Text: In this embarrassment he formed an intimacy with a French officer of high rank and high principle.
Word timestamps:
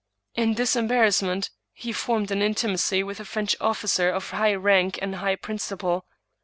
In 0.33 0.55
this 0.55 0.75
embarrassment 0.75 1.51
he 1.73 1.93
formed 1.93 2.31
an 2.31 2.41
intimacy 2.41 3.03
with 3.03 3.19
a 3.19 3.23
French 3.23 3.55
officer 3.61 4.09
of 4.09 4.31
high 4.31 4.55
rank 4.55 4.97
and 4.99 5.17
high 5.17 5.35
principle. 5.35 6.05